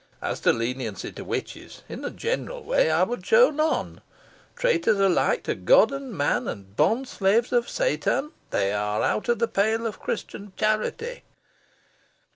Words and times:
As 0.19 0.39
to 0.39 0.51
leniency 0.51 1.11
to 1.11 1.23
witches, 1.23 1.83
in 1.87 2.03
a 2.03 2.09
general 2.09 2.63
way, 2.63 2.89
I 2.89 3.03
would 3.03 3.23
show 3.23 3.51
none. 3.51 4.01
Traitors 4.55 4.99
alike 4.99 5.43
to 5.43 5.53
God 5.53 5.91
and 5.91 6.11
man, 6.11 6.47
and 6.47 6.75
bond 6.75 7.07
slaves 7.07 7.51
of 7.53 7.69
Satan, 7.69 8.31
they 8.49 8.73
are 8.73 9.03
out 9.03 9.29
of 9.29 9.37
the 9.37 9.47
pale 9.47 9.85
of 9.85 9.99
Christian 9.99 10.53
charity." 10.57 11.21